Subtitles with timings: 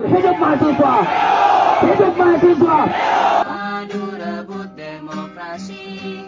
[0.00, 0.94] Hidup mahasiswa!
[1.80, 2.78] Hidup mahasiswa!
[3.80, 6.20] madu rebut demokrasi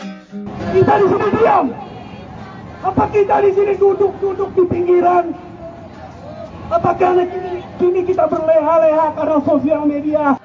[0.73, 1.67] Kita di sini diam.
[2.81, 5.37] Apa kita di sini duduk-duduk di pinggiran?
[6.73, 10.42] Apa karena kini, kini kita berleha-leha karena sosial media?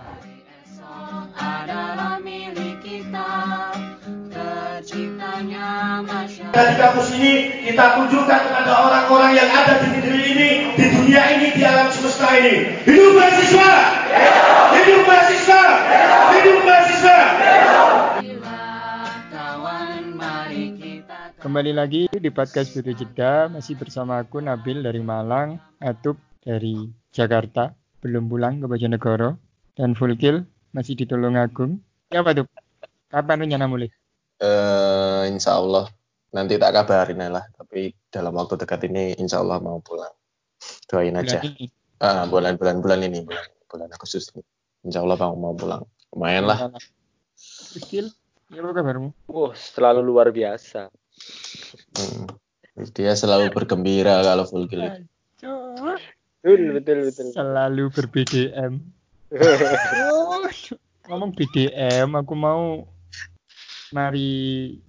[6.58, 7.34] Di kampus ini
[7.70, 12.34] kita tunjukkan kepada orang-orang yang ada di negeri ini, di dunia ini, di alam semesta
[12.34, 12.82] ini.
[12.82, 13.72] Hidup mahasiswa!
[14.74, 15.62] Hidup mahasiswa!
[16.34, 17.20] Hidup mahasiswa!
[21.38, 27.78] Kembali lagi di podcast Budi Jeda masih bersama aku Nabil dari Malang, Atup dari Jakarta,
[28.02, 29.38] belum pulang ke Bojonegoro,
[29.78, 31.78] dan Fulkil masih di Tulungagung.
[32.10, 32.50] Ya apa tuh?
[33.14, 33.94] Kapan rencana mulai?
[34.38, 35.90] eh insya Allah
[36.36, 40.12] nanti tak kabarin lah tapi dalam waktu dekat ini insya Allah mau pulang
[40.90, 41.66] doain aja Bulan ini.
[42.04, 44.44] ah bulan-bulan bulan ini bulan bulan Agustus ini
[44.84, 46.60] insya Allah mau mau pulang lumayan lah
[47.38, 48.10] Fulkil,
[48.50, 49.14] ya apa kabarmu?
[49.30, 50.90] Wah, selalu luar biasa.
[51.94, 52.26] Hmm.
[52.98, 54.82] dia selalu bergembira kalau full kill
[55.38, 57.28] Betul, betul, betul.
[57.30, 58.74] Selalu ber-BDM.
[59.36, 60.48] Oh,
[61.12, 62.88] ngomong BDM, aku mau
[63.92, 64.30] mari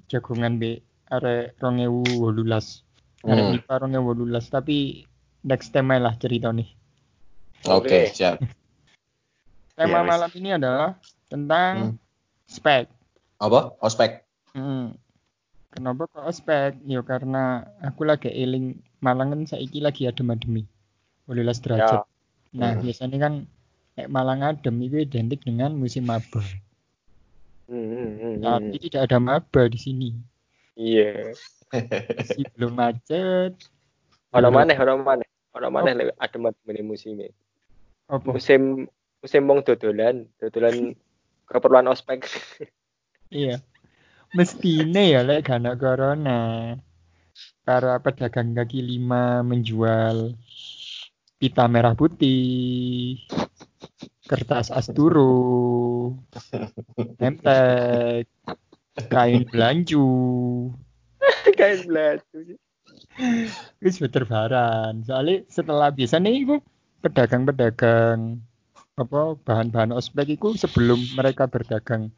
[0.08, 2.84] jagongan be arek 2018.
[3.25, 3.53] Arek Hmm.
[3.53, 4.77] MIPA 2018 tapi
[5.42, 6.69] next time ae lah cerita nih.
[7.64, 8.01] oke Oke.
[8.11, 8.39] siap
[9.79, 10.11] Tema Iya, wes.
[10.11, 10.91] malam ini adalah
[11.27, 11.98] tentang
[12.45, 12.86] spek.
[13.39, 14.97] apa ospek Hmm.
[15.69, 16.81] Kenapa kok ospek?
[16.83, 20.67] Ya karena aku lagi eling Malang kan saiki lagi adem-ademi.
[21.29, 22.03] 18 derajat.
[22.51, 22.83] Nah, Hmm.
[22.83, 23.34] biasanya kan
[23.95, 26.42] nek Malang adem itu identik dengan musim maba.
[27.69, 28.83] Hmm, hmm, hmm, Tapi hmm.
[28.89, 30.11] tidak ada maba di sini.
[30.78, 31.34] Iya.
[31.74, 33.58] Masih belum macet.
[34.30, 35.28] Ono maneh, ono maneh.
[35.58, 37.28] Ono maneh lek adem-adem ini musimnya.
[38.06, 38.39] Apa?
[38.39, 38.86] Musim
[39.18, 40.94] musim wong dodolan, dodolan
[41.50, 42.30] keperluan ospek.
[43.34, 43.58] Iya.
[44.38, 46.40] Mestine ya lek gak ada corona.
[47.67, 50.38] Para pedagang kaki lima menjual
[51.38, 53.14] pita merah putih,
[54.27, 56.18] kertas asturo,
[57.22, 58.27] nemtek,
[59.07, 60.07] kain belanju,
[61.59, 62.39] Kayak belatu.
[63.83, 65.07] wis berterbaran.
[65.07, 66.59] Soalnya setelah biasanya itu
[67.03, 68.42] pedagang-pedagang
[68.98, 72.11] apa bahan-bahan ospek itu sebelum mereka berdagang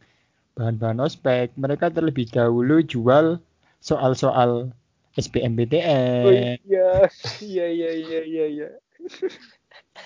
[0.57, 3.41] bahan-bahan ospek, mereka terlebih dahulu jual
[3.81, 4.73] soal-soal
[5.11, 7.03] Oh SBMPTN, iya,
[7.43, 8.69] iya, iya, iya, iya, iya.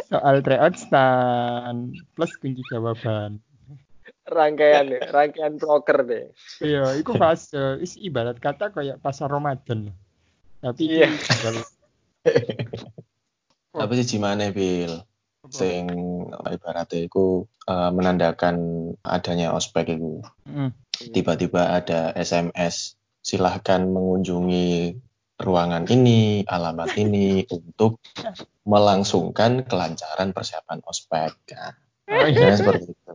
[0.08, 3.36] soal tryout stand, plus kunci jawaban.
[4.24, 6.24] Rangkaian deh, rangkaian proker deh.
[6.64, 9.92] Iya, itu fase, is ibarat kata kayak pasar Ramadan.
[10.64, 11.12] Tapi Iya.
[13.74, 15.02] apa sih gimana Bil
[15.52, 15.84] sing
[16.48, 18.56] ibaratnya itu eh, menandakan
[19.04, 20.70] adanya ospek itu Mm.
[21.10, 24.94] tiba-tiba ada SMS silahkan mengunjungi
[25.40, 27.98] ruangan ini, alamat ini untuk
[28.68, 31.34] melangsungkan kelancaran persiapan ospek.
[31.56, 31.72] Nah,
[32.04, 32.52] Oh, iya.
[32.54, 33.12] seperti itu.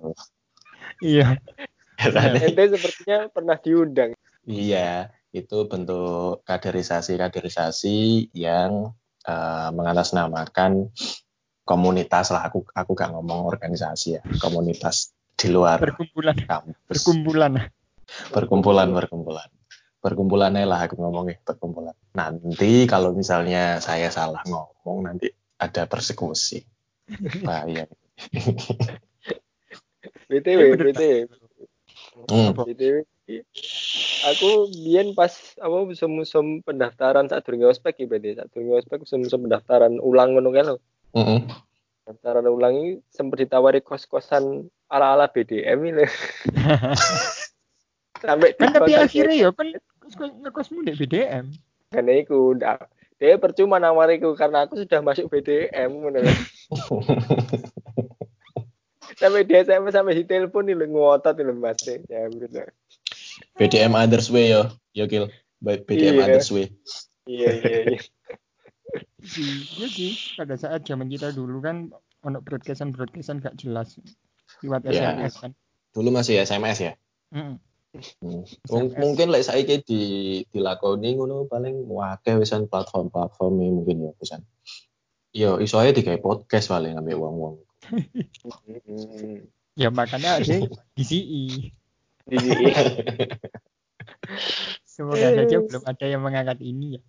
[1.01, 1.35] Iya.
[1.99, 4.15] Biasanya, Ente sepertinya pernah diundang.
[4.47, 8.95] iya, itu bentuk kaderisasi-kaderisasi yang
[9.27, 10.87] eh, mengatasnamakan
[11.67, 12.47] komunitas lah.
[12.47, 16.75] Aku aku gak ngomong organisasi ya, komunitas di luar Perkumpulan, kampus.
[16.87, 17.51] perkumpulan.
[18.31, 19.49] Perkumpulan, perkumpulan.
[19.99, 21.95] Perkumpulan aja lah aku ngomongnya, perkumpulan.
[22.15, 25.27] Nanti kalau misalnya saya salah ngomong, nanti
[25.59, 26.63] ada persekusi.
[27.47, 27.83] Bahaya.
[30.29, 31.13] BTW, BTW,
[32.29, 32.53] Hmm.
[32.53, 33.01] BTW.
[34.25, 39.39] Aku biyen pas apa musim-musim pendaftaran saat durunge ospek ya berarti saat durunge ospek musim-musim
[39.41, 40.77] pendaftaran ulang ngono kan lho.
[42.03, 46.05] Pendaftaran ulang ini sempat ditawari kos-kosan ala-ala BDM ini.
[48.19, 49.71] Sampai Kan tapi akhirnya ya kan
[50.03, 51.45] ngekos- ngekosmu di BDM.
[51.89, 52.85] karena iku ndak
[53.15, 56.37] dia percuma nawariku karena aku sudah masuk BDM ngono kan.
[59.19, 62.71] sampai dia sampai sampai di telepon nih ngotot nih Mas ya bener.
[63.55, 65.27] BDM others way yo, yo kill.
[65.59, 66.23] BDM Iya.
[66.25, 66.71] others way.
[67.27, 67.99] Iya iya iya.
[69.19, 71.91] Iya sih, pada saat zaman kita dulu kan
[72.23, 73.99] ono broadcastan broadcastan gak jelas
[74.63, 75.19] lewat Iya.
[75.19, 75.51] SMS kan.
[75.91, 76.93] Dulu masih SMS ya.
[77.29, 77.59] Mm.
[78.21, 78.45] Hmm.
[78.69, 80.01] Mung- Mungkin lek saiki di
[80.47, 84.41] dilakoni ngono paling wakeh wisan platform-platform ini mungkin ya wisan.
[85.29, 87.61] Yo iso ae digawe podcast paling ambek wong-wong.
[87.89, 89.45] Hmm.
[89.77, 90.55] Ya makanya ada
[90.95, 91.73] DCI.
[92.29, 92.37] Di
[94.85, 97.01] Semoga saja belum ada yang mengangkat ini ya.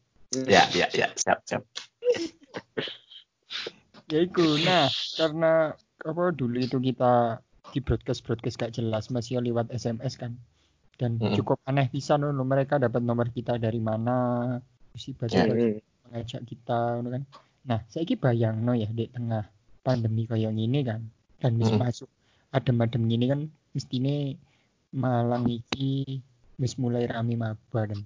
[0.47, 1.67] Ya, ya, ya, siap, siap.
[4.07, 4.47] Ya itu.
[4.63, 4.87] Nah,
[5.19, 5.75] karena
[6.07, 10.35] apa dulu itu kita di broadcast broadcast gak jelas masih lewat SMS kan
[10.99, 11.39] dan Mm-mm.
[11.39, 14.59] cukup aneh bisa loh mereka dapat nomor kita dari mana
[14.93, 15.79] mesti baca Hmm.
[16.11, 17.23] mengajak kita kan
[17.63, 19.47] nah saya bayang no ya di tengah
[19.81, 21.01] pandemi kayak gini kan
[21.41, 21.81] dan wis Mm.
[21.81, 22.09] masuk
[22.53, 23.41] adem-adem gini kan
[23.73, 24.37] mestine
[24.91, 26.19] Malang iki
[26.59, 28.03] wis mulai rame maba dan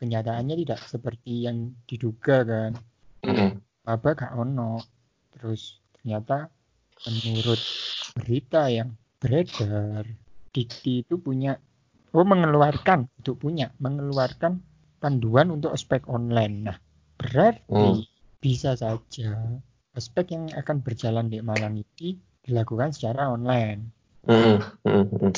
[0.00, 2.72] kenyataannya tidak seperti yang diduga kan
[3.22, 3.60] Mm-mm.
[3.84, 4.80] maba gak ono
[5.36, 6.48] terus ternyata
[7.06, 7.60] menurut
[8.16, 10.08] berita yang beredar
[10.52, 11.56] Dikti itu punya
[12.12, 14.60] oh mengeluarkan untuk punya mengeluarkan
[14.98, 16.76] panduan untuk ospek online nah
[17.16, 18.02] berarti Hmm.
[18.42, 23.92] bisa saja ospek yang akan berjalan di Malang ini dilakukan secara online
[24.24, 24.58] Mm-mm.
[24.88, 25.32] Mm-mm.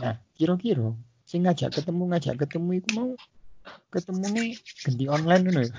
[0.00, 3.10] nah kira-kira sing ngajak ketemu ngajak ketemu itu mau
[3.92, 4.50] ketemu nih
[4.84, 5.72] ganti online ngono ya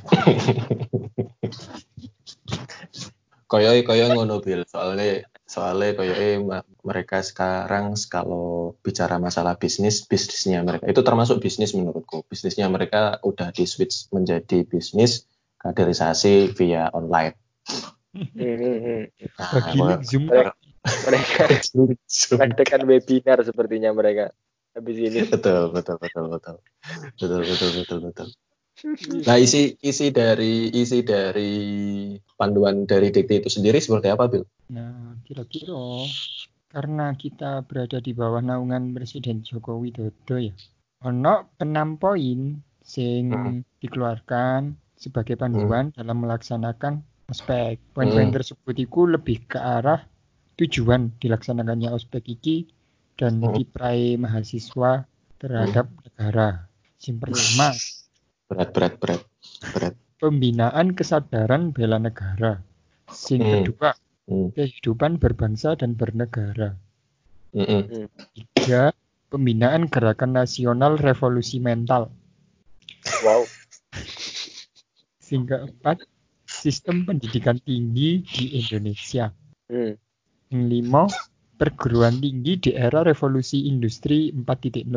[3.50, 10.62] Koyoi koyo ngono bil soalnya soalnya koyoi ma- mereka sekarang kalau bicara masalah bisnis bisnisnya
[10.62, 15.26] mereka itu termasuk bisnis menurutku bisnisnya mereka udah di switch menjadi bisnis
[15.60, 17.36] kaderisasi via online.
[18.10, 19.02] Hmm, hmm, hmm.
[19.38, 20.24] Nah, mereka, Zoom.
[21.06, 21.42] mereka
[22.40, 24.34] praktekan webinar sepertinya mereka
[24.74, 25.20] habis ini.
[25.32, 26.56] Betul, betul, betul, betul,
[27.20, 28.28] betul, betul, betul, betul.
[29.28, 31.52] Nah isi isi dari isi dari
[32.32, 34.48] panduan dari Dikti itu sendiri seperti apa, Bil?
[34.72, 36.08] Nah, kira-kira
[36.72, 40.56] karena kita berada di bawah naungan Presiden Joko Widodo ya,
[41.04, 43.28] ono enam poin sing
[43.84, 47.00] dikeluarkan sebagai panduan dalam melaksanakan
[47.32, 47.80] ospek.
[47.96, 48.36] Poin-poin Hmm.
[48.36, 50.04] tersebut itu lebih ke arah
[50.60, 52.68] tujuan dilaksanakannya ospek iki
[53.16, 53.56] dan Hmm.
[53.56, 55.08] kiprah mahasiswa
[55.40, 56.68] terhadap negara.
[57.00, 57.68] Yang pertama,
[58.50, 59.22] Berat berat berat
[59.72, 59.94] berat.
[60.20, 62.60] pembinaan kesadaran bela negara.
[63.08, 63.64] Sing Hmm.
[63.64, 63.96] kedua,
[64.28, 64.52] Hmm.
[64.52, 66.76] kehidupan berbangsa dan bernegara.
[67.56, 68.06] Mm-mm.
[68.36, 68.94] Tiga,
[69.26, 72.12] pembinaan gerakan nasional revolusi mental.
[73.26, 73.42] Wow.
[75.30, 76.02] Sing keempat,
[76.42, 79.30] sistem pendidikan tinggi di Indonesia.
[79.70, 79.94] Hmm.
[80.50, 81.06] Yang lima,
[81.54, 84.90] perguruan tinggi di era revolusi industri 4.0.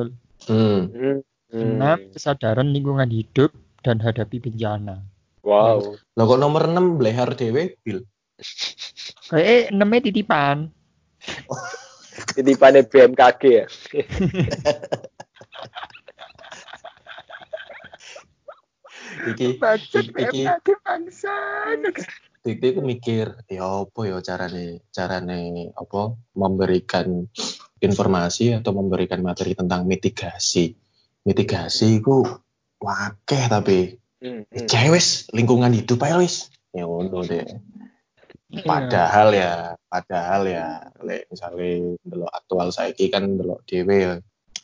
[0.50, 0.90] Hmm.
[0.90, 1.22] Hmm.
[1.54, 2.10] Enam, Hmm.
[2.18, 3.54] kesadaran lingkungan hidup
[3.86, 5.06] dan hadapi bencana.
[5.46, 6.02] Wow.
[6.02, 8.02] Lo kok nomor 6 blehar dewe bil?
[9.30, 10.74] Kayak eh, enamnya titipan.
[12.34, 13.66] Titipannya BMKG ya.
[19.24, 21.36] Iki Bacot iki- iki BMKG bangsa.
[22.44, 27.24] dikti aku mikir ya apa ya carane carane apa memberikan
[27.80, 30.76] informasi atau memberikan materi tentang mitigasi.
[31.24, 32.28] Mitigasi itu
[32.84, 34.48] wakeh tapi Hmm.
[34.48, 34.68] hmm.
[34.72, 36.48] cewes lingkungan hidup aja wis.
[36.72, 37.44] Ya ngono deh.
[38.54, 38.64] Iya.
[38.64, 39.54] Padahal ya,
[39.90, 40.68] padahal ya,
[41.02, 44.14] lek misalnya delok aktual saiki kan delok dhewe ya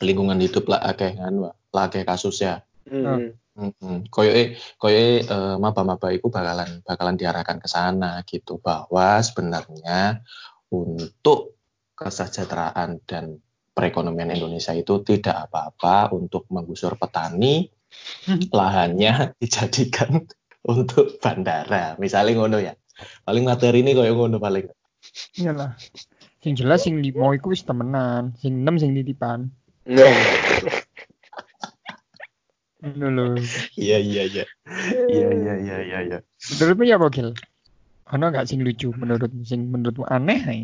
[0.00, 2.62] lingkungan hidup lah akeh kan, lah akeh kasus ya.
[2.86, 3.34] Hmm.
[3.58, 4.06] Mm-mm.
[4.08, 10.22] Koyoke koyoke eh, maba-maba itu bakalan bakalan diarahkan ke sana gitu bahwa sebenarnya
[10.70, 11.58] untuk
[11.98, 13.42] kesejahteraan dan
[13.74, 17.66] perekonomian Indonesia itu tidak apa-apa untuk menggusur petani
[18.58, 20.24] lahannya dijadikan
[20.72, 21.98] untuk bandara.
[21.98, 22.74] Misalnya ngono ya.
[23.24, 24.68] Paling materi ini koyo ngono paling.
[25.40, 25.72] Iyalah.
[26.40, 29.48] Sing jelas sing limo iku wis temenan, sing enam sing titipan.
[32.80, 33.36] Lho.
[33.76, 34.44] Iya iya iya.
[35.08, 36.18] Iya iya iya iya iya.
[36.56, 37.36] Menurutmu ya Bogil?
[38.10, 40.62] Ono gak sing lucu menurut sing menurutmu aneh ae?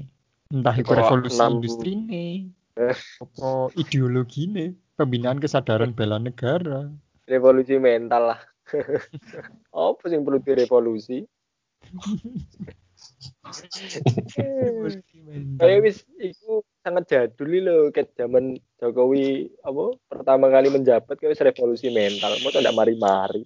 [0.49, 2.95] Entah itu Oh, revolusi enam- industri nih, Eh.
[3.19, 6.87] apa ideologi nih, pembinaan kesadaran bela negara.
[7.27, 8.41] Revolusi mental lah.
[9.75, 11.27] Apa sih yang perlu direvolusi?
[15.57, 21.43] Kayak wis iku sangat jadul lho ket zaman Jokowi apa pertama kali menjabat kayak wis
[21.43, 22.37] revolusi mental.
[22.43, 23.43] Mau ndak mari-mari.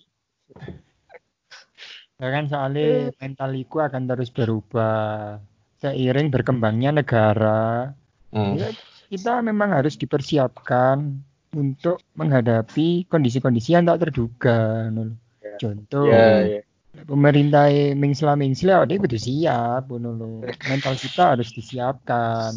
[2.20, 5.40] Ya kan soalnya mental iku akan terus berubah
[5.80, 7.96] seiring berkembangnya negara.
[8.30, 8.60] Hmm.
[8.60, 8.68] Ya,
[9.08, 11.16] kita memang harus dipersiapkan
[11.56, 14.92] untuk menghadapi kondisi-kondisi yang tak terduga.
[15.40, 15.56] Ya.
[15.56, 16.62] Contoh, Ya, ya.
[16.94, 20.28] Pemerintah mengsela mengsela dia kudu siap ngono lho.
[20.70, 22.52] mental kita harus disiapkan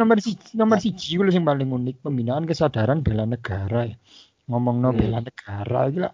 [0.00, 3.96] nomor siji nomor siji kuwi sing paling unik pembinaan kesadaran bela negara ya.
[4.50, 5.00] ngomong no Hmm.
[5.00, 6.12] bela negara lah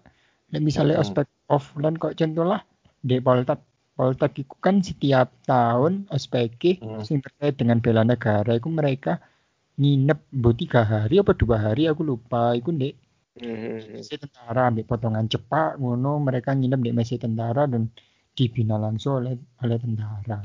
[0.51, 1.03] Nek misalnya Hmm.
[1.03, 2.61] ospek offline kok contoh lah
[3.09, 3.59] di Poltek
[3.97, 6.49] Poltek itu kan setiap tahun ospek
[6.81, 7.01] Hmm.
[7.07, 9.17] sing terkait dengan bela negara itu mereka
[9.81, 12.93] nginep mbok tiga hari apa dua hari aku lupa iku ndek
[13.31, 13.79] Hmm.
[13.95, 17.87] mesi tentara ambil potongan cepak ngono mereka nginep di mesi tentara dan
[18.35, 20.43] dibina langsung oleh oleh tentara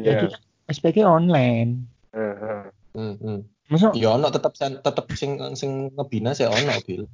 [0.00, 0.24] Iya.
[0.24, 0.26] jadi
[0.72, 1.84] SPG online
[2.16, 2.64] Heeh.
[2.96, 3.38] Hmm, hmm.
[3.68, 7.04] Masa Ya ono tetep tetep sing sing ngebina sih ono bil.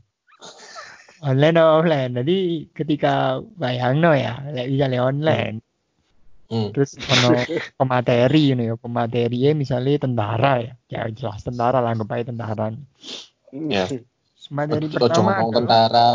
[1.19, 2.37] online offline jadi
[2.71, 5.59] ketika bayangno ya lek bisa le online
[6.49, 6.73] Hmm.
[6.73, 7.45] terus ono
[7.77, 12.73] pemateri ini ya pemateri misalnya tentara ya ya jelas tentara lah anggap aja tentara
[13.53, 13.85] Ya.
[13.85, 14.07] Terus
[14.49, 16.11] materi Ojo pertama ngomong adalah tentara,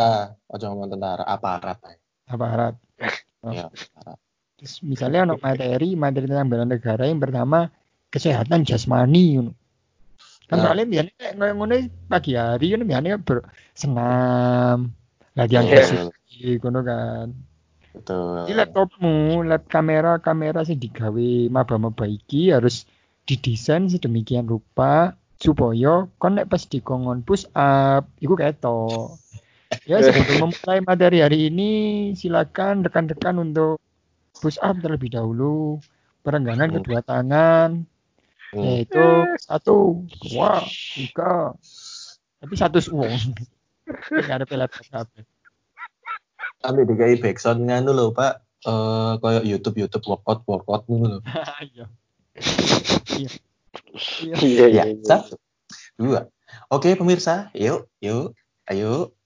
[0.48, 1.78] ojo ngomong tentara, aparat.
[2.24, 2.76] aparat
[3.44, 4.18] Ya, aparat.
[4.56, 7.68] terus misalnya ono materi materi tentang bela negara yang pertama
[8.08, 9.52] kesehatan jasmani ngono.
[10.44, 10.66] kan Nah.
[10.70, 11.74] paling biasanya kayak ngono ngono
[12.06, 13.38] pagi hari kan biasanya ber
[13.74, 14.78] senam
[15.34, 15.82] latihan Iya.
[15.84, 17.28] fisik ngono kan
[17.94, 18.50] Betul.
[18.50, 22.90] Di laptopmu, lab kamera kamera sing digawe maba-maba iki harus
[23.24, 29.18] didesain sedemikian rupa supaya kon nek pas dikongkon push up iku ketok.
[29.90, 31.72] Ya sebelum memulai materi hari ini
[32.14, 33.82] silakan rekan-rekan untuk
[34.38, 35.82] push up terlebih dahulu.
[36.24, 36.76] Perenggangan Hmm.
[36.80, 37.70] kedua tangan
[38.54, 38.64] Hmm.
[38.64, 39.02] yaitu
[39.42, 40.62] satu, dua,
[40.94, 41.58] tiga.
[42.38, 43.34] Tapi satu uang.
[44.14, 45.26] Enggak ada pelat apa.
[46.62, 48.40] Sampai dikai backsound nganu lho, Pak.
[48.64, 51.20] Eh koyo YouTube YouTube workout workout ngono lho.
[53.14, 53.30] Iya.
[54.24, 54.24] Iya.
[54.24, 54.38] Iya.
[54.38, 55.06] Iya, iya, Ya, iya.
[55.06, 55.36] satu,
[55.98, 56.30] dua.
[56.70, 58.38] Oke pemirsa, yuk, yuk,
[58.70, 59.18] ayo,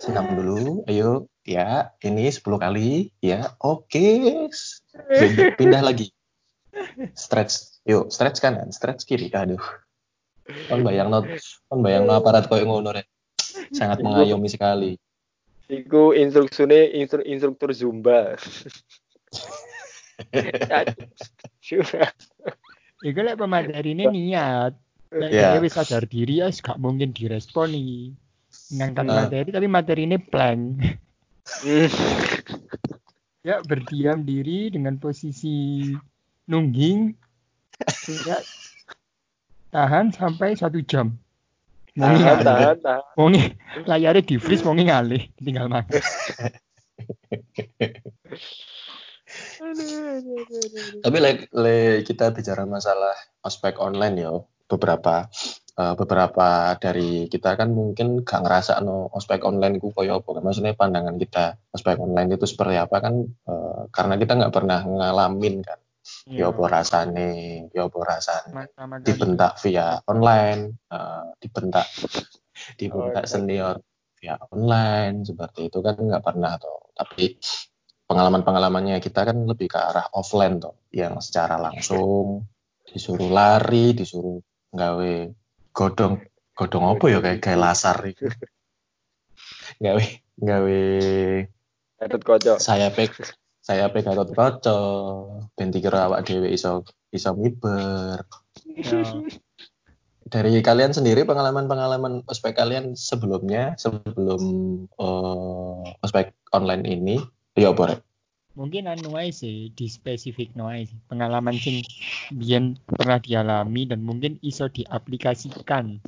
[0.00, 4.48] senam dulu, ayo, ya, ini 10 kali, ya, oke,
[5.12, 6.08] Pindah- pindah lagi,
[7.12, 9.60] stretch, yuk, stretch kanan, stretch kiri, aduh,
[10.72, 11.28] kon bayang not,
[11.68, 13.04] kon bayang no aparat koyo ngono rek,
[13.76, 14.96] sangat mengayomi sekali.
[15.68, 18.36] Iku instruksinya instru, instruktur Zumba.
[23.02, 24.72] Iku lek pemateri ini niat.
[25.10, 25.52] Lek Ya.
[25.52, 28.14] dia wis sadar diri ya gak mungkin direspon nih.
[28.72, 29.12] Ngangkat Ah.
[29.18, 30.60] materi tapi materi ini blank.
[31.60, 31.88] Hmm.
[33.48, 35.90] ya berdiam diri dengan posisi
[36.46, 37.12] nungging.
[38.22, 38.38] Ya,
[39.68, 41.18] tahan sampai satu jam.
[41.92, 43.02] Mau Tahan, tahan, tahan.
[43.18, 43.52] Mau ngi-
[43.84, 46.00] layarnya di freeze mau ngalih, tinggal makan.
[51.02, 54.32] Tapi le, le- kita bicara masalah ospek online ya,
[54.68, 55.26] beberapa
[55.76, 60.28] eh, beberapa dari kita kan mungkin gak ngerasa no ospek online ku koyo apa.
[60.38, 60.42] Kan.
[60.44, 65.62] maksudnya pandangan kita ospek online itu seperti apa kan eh, karena kita nggak pernah ngalamin
[65.64, 65.80] kan.
[66.26, 67.30] Ya apa rasane
[67.70, 68.50] ya apa rasane.
[69.06, 71.86] Dibentak via online eh, dibentak
[72.78, 73.32] dibentak Oh, iya.
[73.32, 73.74] senior
[74.18, 77.34] via online seperti itu kan nggak pernah tuh tapi
[78.06, 82.46] pengalaman-pengalamannya kita kan lebih ke arah offline tuh yang secara langsung
[82.82, 84.42] disuruh lari disuruh
[84.72, 85.14] gawe
[85.72, 86.20] godong
[86.52, 88.28] godong apa ya kayak kayak lasar itu.
[89.80, 90.04] Gawe
[90.36, 90.80] gawe
[92.02, 92.22] Gatot
[92.58, 93.14] saya pek
[93.62, 94.78] saya pek gatot kaca
[95.54, 96.82] ben dikira awak dhewe iso
[97.14, 98.26] iso miber
[98.72, 99.04] Ya.
[100.32, 104.42] dari kalian sendiri pengalaman-pengalaman ospek kalian sebelumnya sebelum
[104.96, 107.16] eh, ospek online ini
[107.56, 108.00] ya apa Rek?
[108.52, 110.92] mungkin anu sih di spesifik no sih.
[111.08, 111.80] pengalaman sing
[112.32, 116.04] biyen pernah dialami dan mungkin iso diaplikasikan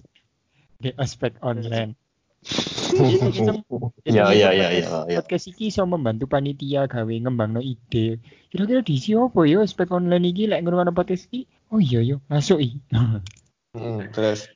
[0.76, 1.96] di aspek online.
[2.44, 3.64] Jadi, kita-
[4.04, 4.66] ya Jadi ya podcast- ya
[5.08, 5.48] ya ya.
[5.48, 8.20] Iki iso membantu panitia gawe ngembangno ide.
[8.52, 10.44] Kira-kira diisi apa ya aspek online iki?
[10.44, 11.48] Lek ngrungokno podcast iki?
[11.72, 12.76] Oh iya yo masuk i
[13.74, 14.52] Hmm, terus?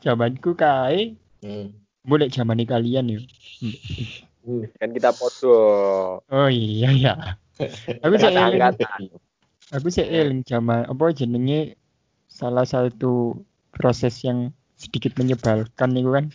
[0.00, 1.14] Jamanku kae.
[1.44, 1.70] Hmm.
[2.06, 3.20] boleh zaman kalian yo
[4.46, 4.62] Hmm.
[4.78, 5.58] Kan kita podo.
[6.22, 7.14] oh iya ya
[7.98, 8.62] aku sih eling.
[9.74, 11.74] aku sih eling zaman apa jenenge
[12.30, 13.34] salah satu
[13.74, 16.26] proses yang sedikit menyebalkan itu kan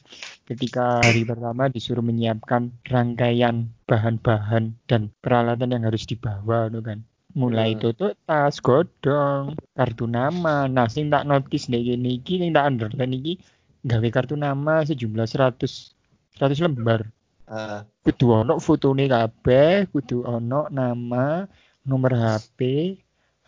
[0.49, 7.05] ketika hari pertama disuruh menyiapkan rangkaian bahan-bahan dan peralatan yang harus dibawa itu kan.
[7.31, 7.95] Mulai Hmm.
[7.95, 10.67] tutup tas godong kartu nama.
[10.67, 13.39] Nah sing tak notice nih gini iki sing tak underline iki
[13.87, 15.95] gawe kartu nama sejumlah 100
[16.35, 17.07] 100 lembar
[17.51, 21.43] Ah, kudu ono fotone kabeh, kudu ono nama,
[21.89, 22.59] nomor HP,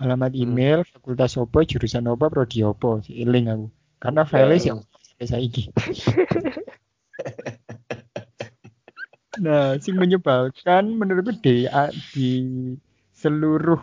[0.02, 0.44] alamat Hmm.
[0.44, 3.68] email, fakultas apa, jurusan apa, prodi apa, eling aku.
[4.04, 4.84] Karena file sih Hmm.
[5.08, 5.64] sampai saiki.
[9.44, 11.64] nah, sing menyebalkan menurutku di,
[12.12, 12.30] di
[13.16, 13.80] seluruh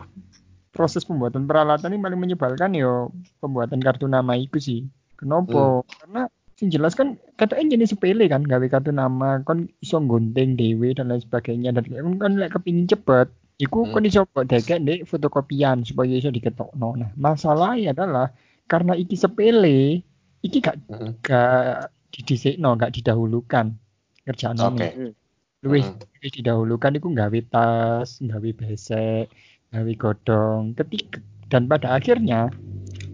[0.71, 3.09] proses pembuatan peralatan ini paling menyebalkan yo
[3.41, 4.79] pembuatan kartu nama itu sih.
[5.19, 5.83] Kenapa?
[5.99, 6.29] Karena
[6.61, 11.09] sing jelas kan katanya jenis sepele kan gawe kartu nama kon iso gunting dewe dan
[11.09, 11.89] lain sebagainya dan
[12.21, 13.97] kan lek kepingin cepet iku Hmm.
[13.97, 18.29] kon iso kok dekek ndek fotokopian supaya iso diketokno nah masalahnya adalah
[18.69, 20.05] karena iki sepele
[20.45, 21.17] iki gak Mm-mm.
[21.25, 23.73] gak didhisikno, gak didahulukan
[24.21, 24.89] kerjaan Oke.
[24.93, 25.11] Hmm.
[25.65, 25.97] luwih Mm.
[25.97, 29.29] luwih didahulukan iku nggawe tas, nggawe besek,
[29.73, 31.17] nggawe godong, ketika
[31.49, 32.49] dan pada akhirnya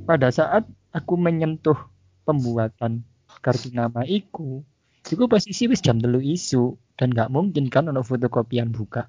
[0.04, 0.64] pada saat
[0.96, 1.76] aku menyentuh
[2.24, 3.04] pembuatan
[3.40, 4.62] kartu nama iku,
[5.08, 9.06] iku posisi wis jam telu isu dan nggak mungkin kan ono fotokopian buka.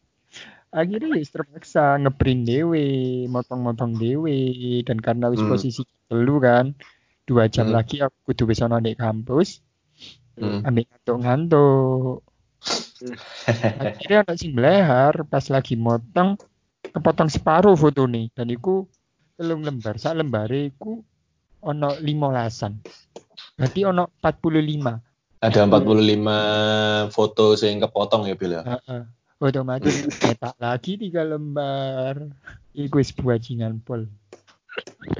[0.75, 2.85] Akhirnya wis terpaksa ngeprint dewe,
[3.31, 5.55] motong-motong dewe dan karena wis Hmm.
[5.55, 6.75] posisi telu kan,
[7.23, 7.79] dua jam Hmm.
[7.79, 9.63] lagi aku kudu wis ono di kampus,
[10.35, 10.67] Hmm.
[10.67, 12.27] ambil ngantuk-ngantuk.
[13.79, 16.35] Akhirnya anak sing belehar pas lagi motong
[16.91, 18.83] kepotong separuh foto nih dan iku
[19.35, 21.03] telung lembar sak lembare iku
[21.65, 22.77] ono limolasan
[23.57, 28.63] berarti ono 45 Ada 45 foto sing kepotong ya, Bil ya?
[28.63, 29.01] Heeh.
[29.35, 32.31] otomatis cetak lagi tiga lembar
[32.71, 34.07] iku wis bajingan pol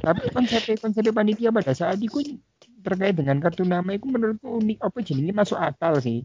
[0.00, 2.40] tapi konsep konsep panitia pada saat itu
[2.80, 6.24] terkait dengan kartu nama itu menurutku unik apa jenenge masuk akal sih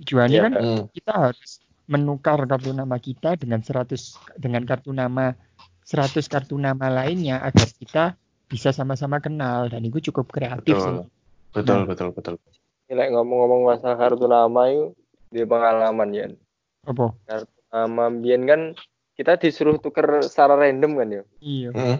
[0.00, 0.44] tujuannya Iya.
[0.46, 0.82] kan Hmm.
[0.94, 1.50] kita harus
[1.90, 5.34] menukar kartu nama kita dengan 100 dengan kartu nama
[5.82, 8.04] 100 kartu nama lainnya agar kita
[8.52, 10.92] bisa sama-sama kenal dan itu cukup kreatif sih.
[10.92, 11.00] Betul.
[11.00, 11.08] Nah.
[11.56, 12.34] Betul, betul, betul.
[12.92, 14.92] Ini ngomong-ngomong masalah kartu nama itu
[15.32, 16.28] di pengalaman ya.
[16.84, 17.16] Apa?
[17.24, 18.60] Kartu nama Bian kan
[19.16, 21.22] kita disuruh tuker secara random kan ya.
[21.40, 21.70] Iya.
[21.72, 21.98] Hmm.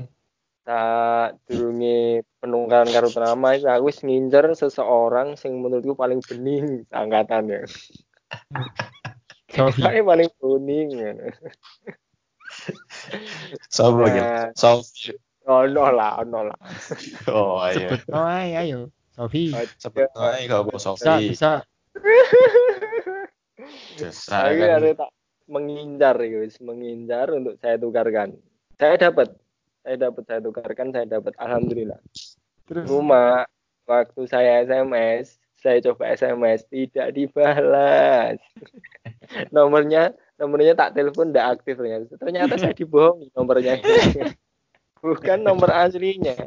[0.62, 7.64] Saat durunge penukaran kartu nama itu aku wis ngincer seseorang sing menurutku paling bening angkatannya.
[9.52, 9.84] Sofi.
[9.84, 10.88] Kayak paling bening.
[10.96, 11.12] ya.
[11.12, 11.48] Gitu.
[13.80, 15.16] Nah, Sofi.
[15.46, 16.58] Ono lah, ono lah.
[17.30, 17.98] Oh iya.
[17.98, 18.80] Sebut oh, ayo.
[19.12, 19.52] Sofi.
[19.76, 21.24] Sebut kalau mau Bisa, Sofi.
[21.30, 21.52] bisa.
[23.98, 24.78] Bisa Tapi kan.
[24.80, 25.10] ada tak
[25.46, 28.34] mengincar guys, mengincar untuk saya tukarkan.
[28.80, 29.36] Saya dapat,
[29.84, 31.32] saya dapat, saya tukarkan, saya dapat.
[31.38, 32.00] Alhamdulillah.
[32.66, 33.44] Terus Cuma
[33.84, 38.40] waktu saya SMS, saya coba SMS tidak dibalas.
[39.54, 42.16] nomornya, nomornya tak telepon tidak aktif ternyata.
[42.16, 43.78] Ternyata saya dibohongi nomornya.
[45.02, 46.38] Bukan nomor aslinya.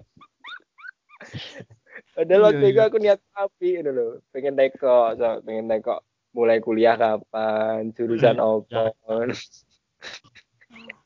[2.16, 2.88] Waktu Iya, itu iya.
[2.88, 6.00] aku niat api itu loh, pengen teko, so, pengen teko
[6.32, 8.96] mulai kuliah kapan, jurusan apa.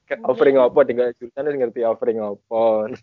[0.10, 2.94] Ke- offering apa tinggal jurusan harus ngerti offering apa.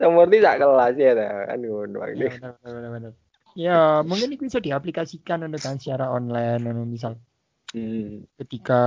[0.00, 2.88] Seperti sak kelas ya kan ngono ya, waktu.
[2.88, 3.12] benar.
[3.54, 7.20] Ya, mungkin itu bisa diaplikasikan untuk kan secara online, misal
[7.74, 8.22] Hmm.
[8.38, 8.82] ketika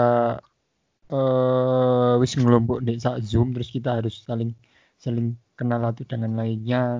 [1.07, 4.51] eh wis ngelompok di saat zoom terus kita harus saling
[4.99, 6.99] saling kenal satu dengan lainnya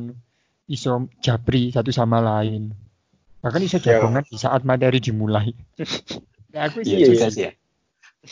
[0.67, 2.72] iso japri satu sama lain
[3.43, 5.52] bahkan iso jagongan di saat materi dimulai
[6.56, 7.34] ya, aku Iya Iya, juga iya.
[7.36, 7.52] sih ya.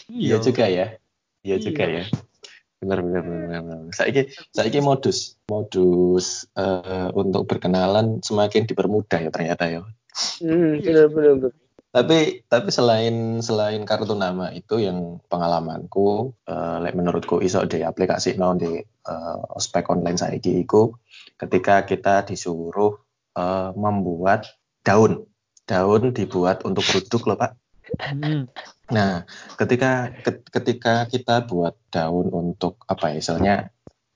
[0.09, 0.87] Iya juga ya.
[1.45, 1.95] Iya juga Iya.
[2.01, 2.03] ya.
[2.81, 3.61] Benar benar benar benar.
[3.63, 3.93] benar.
[3.95, 9.81] Saiki saiki modus modus eh, untuk berkenalan semakin dipermudah ya ternyata ya.
[10.41, 11.51] Hmm, bener bener.
[11.95, 16.35] Tapi tapi selain selain kartu nama itu yang pengalamanku
[16.83, 20.91] like menurutku iso di aplikasi no di eh, ospek online saiki iku
[21.39, 22.99] ketika kita disuruh
[23.39, 24.51] eh, membuat
[24.83, 25.23] daun.
[25.65, 27.57] Daun dibuat untuk duduk loh, Pak.
[27.97, 28.45] Hmm,
[28.91, 29.25] Nah,
[29.57, 33.71] ketika ke- ketika kita buat daun untuk apa ya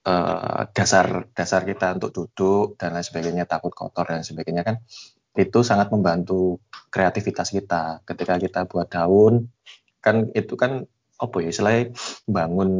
[0.05, 4.83] eh, dasar dasar kita untuk duduk dan lain sebagainya takut kotor dan sebagainya kan
[5.37, 6.57] itu sangat membantu
[6.89, 8.01] kreativitas kita.
[8.07, 9.49] Ketika kita buat daun
[10.01, 10.87] kan itu kan
[11.19, 11.91] apa ya istilahnya
[12.25, 12.71] bangun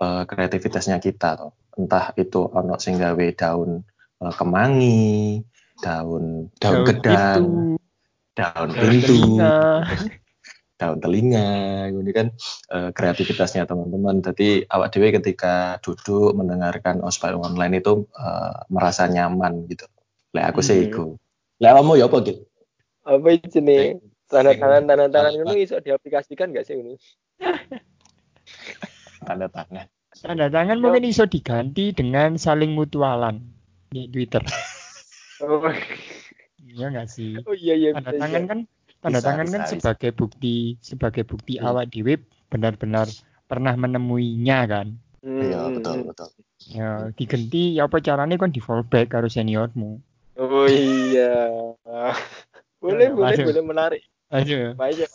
[0.00, 1.52] eh, kreativitasnya kita toh.
[1.76, 3.84] Entah itu ono sing gawe daun
[4.22, 5.42] eh, kemangi,
[5.82, 7.44] daun daun, gedang, itu
[8.34, 9.18] daun daun pintu
[10.80, 12.26] daun telinga ini kan
[12.74, 19.70] eh, kreativitasnya teman-teman jadi awak dewe ketika duduk mendengarkan ospek online itu eh, merasa nyaman
[19.70, 19.86] gitu
[20.34, 20.86] lah aku sih Mhm.
[20.90, 21.06] iku
[21.62, 22.42] lah kamu ya apa gitu
[23.12, 23.82] Apa itu nih?
[24.30, 26.94] Tanda tangan tanda tangan itu bisa diaplikasikan nggak sih ini?
[29.26, 29.86] tanda tangan
[30.24, 33.36] tanda tangan mungkin iso diganti dengan saling mutualan
[33.92, 34.42] di Twitter.
[35.40, 35.66] Oh,
[36.78, 37.32] ya nggak sih?
[37.48, 38.50] Oh iya iya tanda bisa, tangan bisa.
[38.50, 38.58] kan
[39.02, 40.56] tanda Bisa, tangan kan bisa, sebagai bukti
[40.90, 41.66] sebagai bukti Hmm.
[41.68, 42.20] awak di web
[42.52, 43.06] benar-benar
[43.50, 44.86] pernah menemuinya kan?
[45.24, 46.28] Iya hmm, betul betul.
[46.78, 46.88] Ya
[47.18, 49.90] diganti ya apa caranya kan di fallback karo seniormu
[50.54, 51.34] Oh iya.
[52.78, 53.44] boleh Ya, boleh masuk.
[53.50, 54.02] boleh menarik.
[54.30, 55.08] aja Baik ya.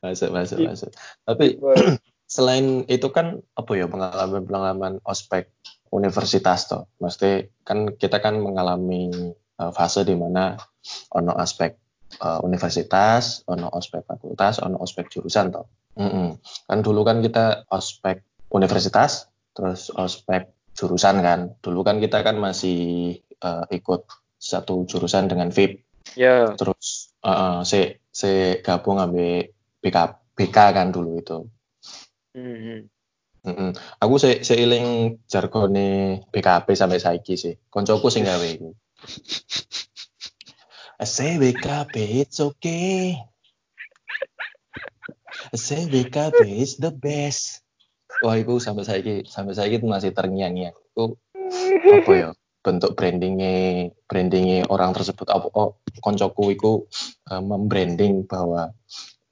[0.00, 0.68] masuk masuk Iya.
[0.72, 0.90] masuk
[1.24, 1.46] tapi
[2.28, 5.48] selain itu kan apa ya pengalaman pengalaman ospek
[5.88, 9.08] universitas toh mesti kan kita kan mengalami
[9.56, 10.56] uh, fase di mana
[11.12, 11.76] ono aspek
[12.18, 16.40] uh, universitas ono ospek fakultas ono ospek jurusan toh Mm-mm.
[16.40, 21.52] kan dulu kan kita ospek universitas terus ospek jurusan kan.
[21.60, 24.06] Dulu kan kita kan masih eh, ikut
[24.38, 25.82] satu jurusan dengan VIP.
[26.18, 26.54] Ya.
[26.54, 29.50] Terus eh, se se gabung ambil
[29.82, 29.98] BK
[30.38, 31.38] BK kan dulu itu.
[32.32, 32.88] Hmm.
[33.42, 33.74] Mm-mm.
[33.98, 37.58] Aku se seiling jargone BKP sampai saiki sih.
[37.66, 38.70] Koncoku sing gawe iku.
[41.02, 43.18] I say BKP it's okay.
[45.50, 47.66] I say BKP is the best.
[48.22, 50.78] Wah, itu sampai saiki sampai saiki itu masih terngiang-ngiang.
[50.94, 51.18] Itu
[51.98, 52.30] apa ya?
[52.62, 56.86] Bentuk brandingnya brandingnya orang tersebut apa oh, koncoku itu
[57.26, 58.70] eh, membranding bahwa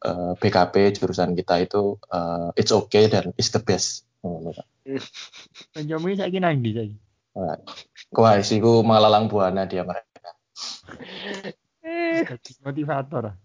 [0.02, 4.02] eh, BKP jurusan kita itu eh, it's okay dan it's the best.
[5.72, 6.96] Kancamu saiki nang ndi saiki?
[7.30, 7.56] Wah,
[8.10, 10.34] Wah, isiku melalang buana dia mereka.
[12.66, 13.38] Motivator.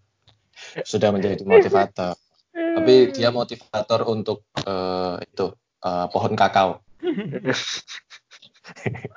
[0.82, 2.18] Sudah menjadi motivator.
[2.50, 5.54] Tapi dia motivator untuk eh, itu
[5.86, 6.82] eh, pohon kakao.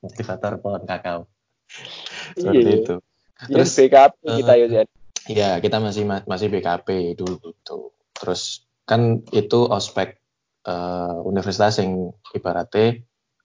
[0.00, 1.28] motivator pohon kakao.
[2.34, 2.80] Seperti Iya.
[2.82, 2.94] itu.
[3.40, 4.88] Terus Terus, backup eh, kita ya Jan.
[5.30, 7.78] Ya, kita masih masih BKP dulu itu.
[8.16, 10.18] Terus kan itu ospek
[10.66, 13.00] eh, universitas yang ibaratnya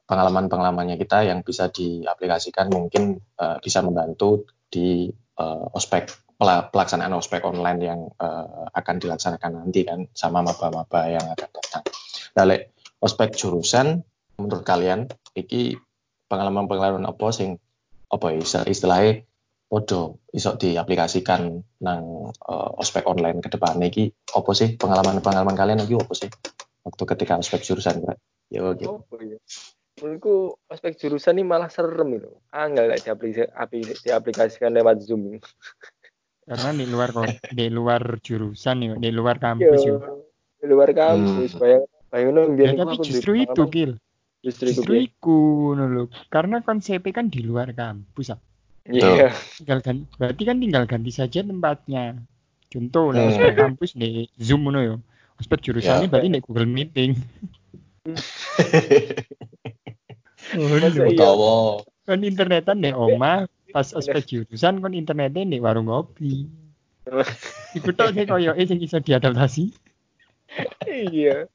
[0.05, 7.43] pengalaman-pengalamannya kita yang bisa diaplikasikan mungkin eh, bisa membantu di eh, ospek pela- pelaksanaan ospek
[7.47, 11.83] online yang eh, akan dilaksanakan nanti kan sama maba-maba yang akan datang.
[12.35, 14.03] Nah, lek ospek jurusan
[14.35, 15.79] menurut kalian iki
[16.25, 17.57] pengalaman-pengalaman apa sing
[18.09, 19.13] apa ya istilah- istilahnya
[19.65, 21.41] podo iso diaplikasikan
[21.81, 26.29] nang eh, ospek online ke depan iki apa sih pengalaman-pengalaman kalian iki apa sih
[26.85, 28.17] waktu ketika ospek jurusan Pak?
[28.53, 28.85] Ya oke.
[28.85, 29.41] Oh iya.
[29.97, 32.29] Menurutku aspek jurusan ini malah serem itu.
[32.53, 35.39] Anggal lah diaplikasi, diaplikasikan lewat Zoom.
[36.45, 37.09] Karena di luar
[37.49, 40.29] di luar jurusan yo, di luar kampus Yo, yo.
[40.61, 41.61] di luar kampus, Hmm.
[41.63, 41.83] bayang
[42.13, 43.91] bayangin biar Ya, tapi justru itu, Gil.
[44.45, 46.05] Justru Justru iku lho.
[46.29, 48.38] Karena konsepnya kan di luar kampus.
[48.86, 49.34] Iya.
[49.58, 52.21] Tinggal ganti, berarti kan tinggal ganti saja tempatnya.
[52.69, 53.34] Contoh, Hmm.
[53.34, 54.95] ospek kampus di Zoom ngono yo.
[55.41, 56.12] Ospek jurusannya Ya.
[56.12, 57.12] berarti di Google Meeting.
[60.53, 61.01] Iya?
[61.10, 66.45] Utawa Kan internetan di oma, pas ospek jurusan kan internetnya di warung kopi.
[67.77, 69.73] Iku tok sih koyo eh sing iso diadaptasi.
[70.86, 71.49] Iya.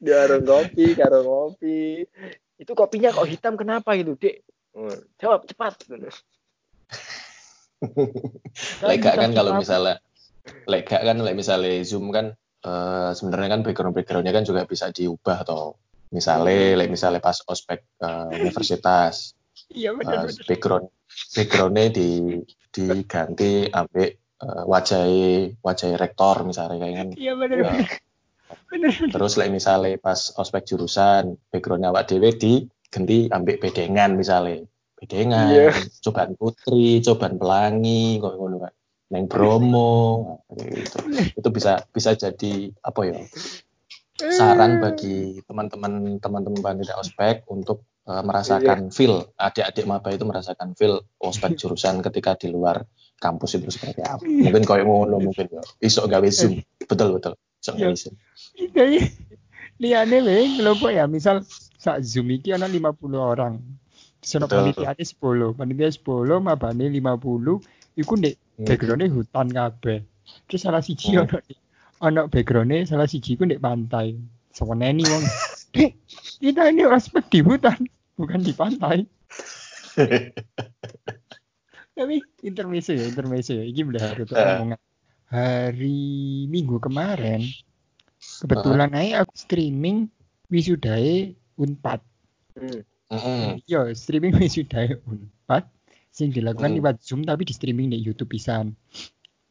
[0.00, 2.04] Di warung kopi, karo ngopi.
[2.56, 4.44] Itu kopinya kok hitam kenapa gitu, Dek?
[4.74, 5.74] Hmm, Jawab cepat.
[8.88, 10.00] lega kan kalau misalnya
[10.64, 12.32] lega kan like misalnya zoom kan
[12.64, 15.76] eh, sebenarnya kan background backgroundnya kan juga bisa diubah atau
[16.08, 19.36] misalnya like misalnya pas ospek eh, universitas
[19.70, 20.44] Iya benar benar.
[20.48, 20.86] background
[21.36, 22.08] backgroundnya di
[22.72, 25.04] diganti ambek eh, wajah
[25.60, 27.64] wajah rektor misalnya kayak kan Iya benar Ya.
[27.68, 27.88] benar.
[29.12, 34.64] Terus like misalnya pas ospek jurusan backgroundnya awak dewe diganti ambek bedengan misalnya.
[34.98, 35.68] Bedengan Iya.
[36.00, 38.72] cobaan putri cobaan pelangi kok ngono kan
[39.12, 39.92] neng Bromo.
[40.48, 40.96] Kayak gitu.
[41.38, 43.20] itu bisa bisa jadi apa ya
[44.14, 49.26] saran bagi teman-teman teman-teman panitia ospek untuk eh, merasakan feel.
[49.36, 52.86] Adik-adik maba itu merasakan feel ospek jurusan ketika di luar
[53.18, 54.22] kampus itu seperti apa.
[54.22, 56.62] Mungkin kayak ngono mungkin ya iso gawe zoom.
[56.86, 57.34] Betul betul
[57.72, 57.96] Iya.
[57.96, 58.14] zoom
[58.76, 58.98] Jadi
[59.80, 61.40] liane we kelompok ya misal
[61.76, 63.58] sak Zoom iki ana 50 orang.
[64.46, 64.72] Betul.
[64.72, 67.60] panitia 10, panitia 10 mabane 50
[67.96, 68.70] iku ndek Hmm.
[68.70, 69.98] background-e hutan kabeh.
[70.46, 71.26] Terus salah siji Hmm.
[71.26, 71.36] ana
[72.00, 74.14] ana background-e salah siji iku ndek pantai.
[74.54, 75.24] Seweneni wong.
[76.40, 77.82] Kita ini ospek di hutan,
[78.14, 79.02] bukan di pantai.
[81.94, 83.64] Tapi intermezzo ya, intermezzo ya.
[83.66, 84.38] Iki udah harus Eh.
[84.38, 84.78] omongan.
[85.34, 85.98] Hari
[86.46, 87.42] Minggu kemarin
[88.38, 90.06] kebetulan aja aku streaming
[90.46, 91.98] wisudae Unpad.
[92.54, 92.86] Hmm.
[93.10, 93.58] Mm-mm.
[93.66, 95.66] Iya, streaming wisudae Unpad
[96.14, 96.78] sing dilakukan Hmm.
[96.78, 98.78] lewat Zoom tapi di streaming di YouTube pisan.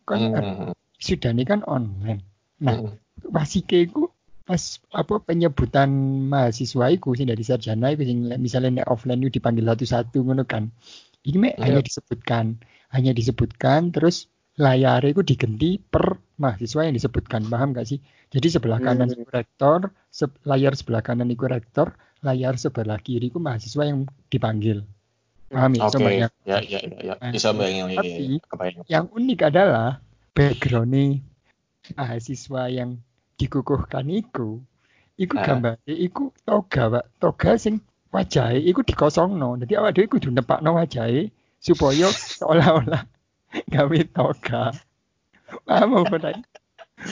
[0.08, 0.72] Kan Mm-mm.
[0.96, 2.24] wisudane kan online.
[2.63, 2.96] Nah, Mm-mm.
[3.36, 4.08] wasike iku
[4.43, 5.88] pas apa penyebutan
[6.32, 10.72] mahasiswa iku sing dari sarjana iku sing misalnya nek offline itu dipanggil satu-satu ngono kan.
[11.24, 11.63] Ini mek Iya.
[11.76, 12.46] hanya disebutkan,
[12.91, 17.98] hanya disebutkan terus layar itu diganti per mahasiswa yang disebutkan, paham gak sih?
[18.30, 19.16] Jadi sebelah kanan Hmm.
[19.18, 24.86] itu rektor, se- layar sebelah kanan itu rektor, layar sebelah kiri itu mahasiswa yang dipanggil.
[25.50, 25.86] Paham ya?
[25.89, 26.28] Coba ya.
[26.46, 27.13] ya, ya, ya.
[27.18, 28.84] Nah, Bisa bayangin, ya, ya, tapi- ya.
[28.89, 29.89] Yang unik adalah
[30.34, 31.22] background
[31.94, 32.89] mahasiswa yang
[33.36, 34.62] dikukuhkan itu,
[35.16, 35.46] iku Ah.
[35.46, 37.06] gambar, iku toga, Pak.
[37.20, 39.58] Toga sing wajahe iku dikosongno.
[39.60, 42.08] Dadi awak dhewe kudu nepakno wajahe supaya
[42.39, 43.04] seolah-olah
[43.70, 44.74] gawe toga.
[45.66, 46.42] Paham apa tadi?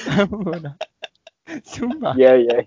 [0.08, 0.72] Paham apa?
[1.64, 2.14] Sumpah.
[2.16, 2.58] Iya, iya.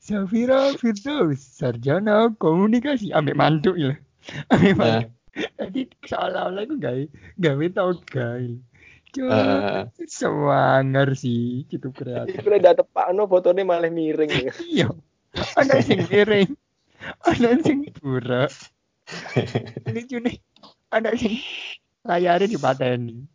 [0.00, 3.94] Safira Firdaus sarjana komunikasi ambek mantuk ya
[4.50, 5.12] ambek mantuk
[5.60, 7.04] jadi seolah-olah aku gawe
[7.38, 8.52] gawe tau gawe
[9.10, 9.90] Cuk, Eh.
[10.06, 14.30] semangar sih cukup kreatif Iku lek ndak tepakno fotone malah miring.
[14.66, 14.86] iya
[15.58, 16.54] ada sing miring
[17.26, 18.50] ada sing burak
[19.86, 20.38] lucu nih
[20.90, 21.38] ada sing
[22.06, 23.26] layarnya dipateni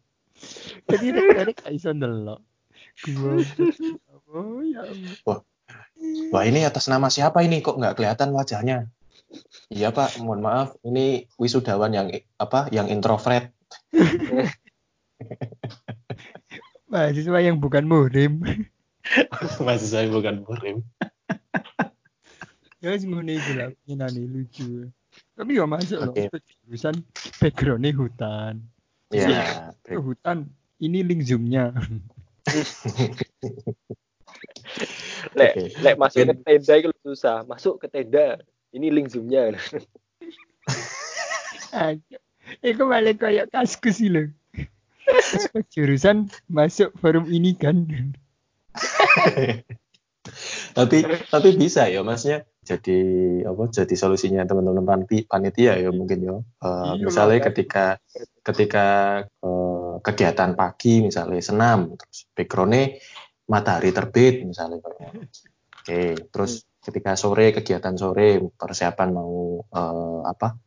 [0.88, 2.40] jadi rekane gak iso ndelok
[4.36, 5.40] oh ya Allah.
[6.32, 8.88] Wah ini atas nama siapa ini kok nggak kelihatan wajahnya?
[9.72, 12.08] Iya Pak, mohon maaf, ini wisudawan yang
[12.40, 12.68] apa?
[12.72, 13.52] Yang introvert.
[16.92, 18.40] mahasiswa yang bukan muhrim
[19.66, 20.82] Masih saya bukan murim.
[22.82, 23.70] ya wis ngene iku lah
[24.14, 24.90] lucu
[25.36, 26.40] tapi ya masuk loh Oke.
[26.66, 26.96] jurusan
[27.42, 28.64] backgroundnya hutan
[29.14, 30.50] Ya, Ke hutan
[30.82, 31.72] ini link zoomnya
[35.36, 35.64] Lek Oke.
[35.82, 37.44] lek masuk ke tenda itu susah.
[37.48, 38.40] Masuk ke tenda.
[38.76, 39.56] Ini link zoomnya.
[42.62, 44.28] Iku malah kayak kaskus sih loh.
[45.74, 47.88] Jurusan masuk forum ini kan.
[50.76, 53.00] Tapi tapi bisa ya masnya jadi
[53.48, 56.36] apa jadi solusinya teman-teman panitia ya mungkin ya.
[56.66, 57.46] Iya, misalnya kan.
[57.54, 57.86] ketika
[58.42, 58.88] ketika
[59.24, 63.00] eh, kegiatan pagi misalnya senam terus backgroundnya
[63.46, 66.02] matahari terbit misalnya oke
[66.34, 70.58] terus ketika sore kegiatan sore persiapan mau eh, apa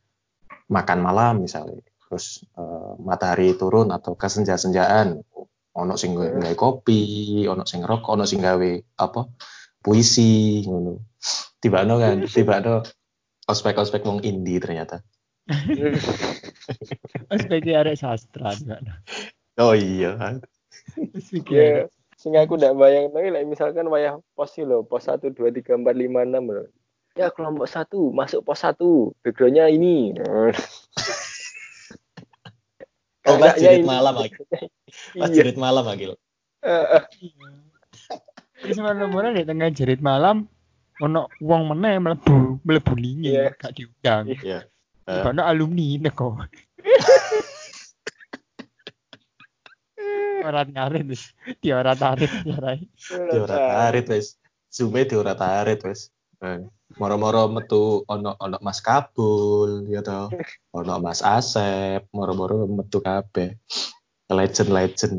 [0.68, 1.83] makan malam misalnya.
[2.09, 5.18] Terus eh, matahari turun atau kesenja-senjaan
[5.79, 9.21] ono sing gawe kopi ono sing rokok ono sing gawe apa
[9.83, 11.03] puisi ngono
[11.62, 12.83] tiba-no kan tiba-no
[13.49, 15.03] ospek-ospek wong indie ternyata
[17.41, 19.01] Sebagai arek sastra juga.
[19.57, 20.12] oh iya
[21.49, 21.88] Ya,
[22.21, 25.81] sing aku ndak bayang lagi lek misalkan wayah pos sih lho, pos 1 2 3
[25.81, 26.64] 4 5 6 lho.
[27.17, 30.12] Ya kelompok satu masuk pos satu backgroundnya ini.
[33.29, 34.35] oh pas jerit malam lagi
[35.21, 35.37] pas Iya.
[35.37, 36.17] jerit malam eh.
[38.59, 40.47] Terus mana di tengah jerit malam
[40.99, 43.55] ono wong meneh mlebu mlebu lingi Iya.
[43.55, 44.25] gak diundang.
[44.35, 44.66] Iya.
[45.09, 45.23] Eh.
[45.23, 46.35] Karena alumni neko.
[50.38, 51.35] Orang ngarit wis.
[51.61, 52.81] Di ora tarik diarai.
[53.31, 54.38] diora tarit wes
[54.71, 56.62] sume diora tarit wes Eh,
[57.03, 60.31] moro-moro metu ono ono Mas Kabul ya toh
[60.79, 63.59] ono Mas Asep moro-moro metu kabeh
[64.31, 65.18] legend legend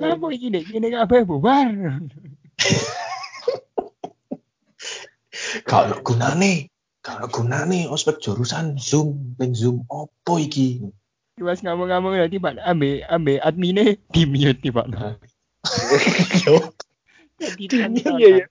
[0.00, 1.68] Apa iki nek kene kabeh bubar.
[5.64, 6.68] kalau gunane
[7.00, 10.84] kalau gunane ospek jurusan zoom ping zoom opo iki
[11.40, 14.86] Pas ngomong-ngomong nanti Pak ambe ambe admine di mute nih Pak.
[16.44, 16.56] Yo,
[17.40, 17.88] Jadi Iya, iya.
[17.88, 18.44] tontonan.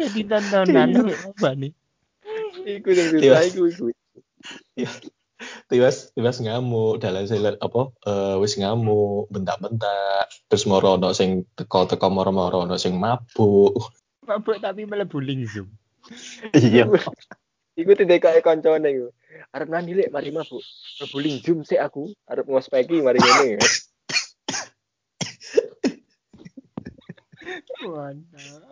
[0.00, 1.72] Jadi tontonan apa nih?
[2.64, 3.44] Iku sing Iya.
[3.44, 3.84] iku iku.
[5.72, 12.12] Tiwas tiwas ngamuk dalam saya apa eh, wis ngamuk bentak-bentak terus moro ono sing teko-teko
[12.12, 13.76] moro-moro ono sing mabuk
[14.30, 15.66] Mabuk tapi mlebu link zoom.
[16.54, 16.86] iya
[17.74, 19.08] Iku tidak kayak koncone iku.
[19.50, 20.62] Arep nandi lek mari mabuk.
[21.02, 23.58] Rebuling zoom sik aku, arep ngospeki mari ngene.
[27.90, 28.62] Mantap.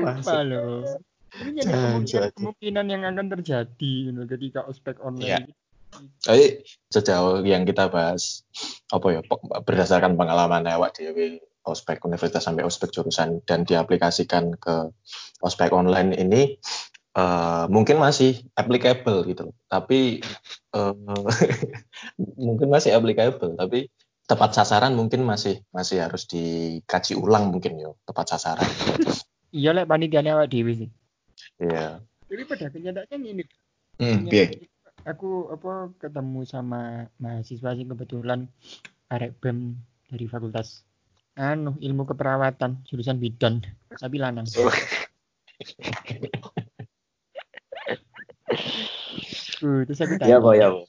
[0.00, 0.86] Apa loh?
[1.32, 2.36] Ini jadi kemungkinan, jadi.
[2.36, 5.48] kemungkinan yang akan terjadi you know, ketika ospek online.
[6.24, 8.44] Tapi sejauh yang kita bahas
[8.88, 9.20] apa ya
[9.64, 14.90] berdasarkan pengalaman awak dewe ospek universitas sampai ospek jurusan dan diaplikasikan ke
[15.44, 16.56] ospek online ini
[17.16, 19.52] eh, mungkin masih applicable gitu.
[19.68, 20.24] Tapi
[20.72, 20.94] eh,
[22.48, 23.92] mungkin masih applicable tapi
[24.24, 28.68] tepat sasaran mungkin masih masih harus dikaji ulang mungkin yo tepat sasaran.
[29.52, 30.90] Iya lek panitiane awak dhewe sih.
[31.60, 32.00] Iya.
[32.28, 33.44] Tapi pada kenyataannya ini
[34.00, 34.68] Hmm, Kenyataannya
[35.04, 38.48] aku apa ketemu sama mahasiswa sih kebetulan
[39.12, 39.76] arek BEM
[40.08, 40.86] dari fakultas
[41.36, 43.60] anu ilmu keperawatan jurusan bidan
[43.96, 44.48] tapi lanang.
[49.62, 50.86] Uh, terus aku tanya, Iya, Pak, ya, Pak.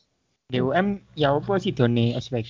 [0.53, 0.87] DUM
[1.17, 2.45] ya apa sih done ospek